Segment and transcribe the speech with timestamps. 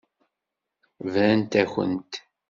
[1.05, 2.11] Brant-akent.